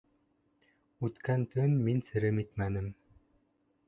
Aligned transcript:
Үткән 1.07 1.43
төн 1.53 1.75
мин 1.89 2.01
серем 2.07 2.39
итмәнем 2.45 2.89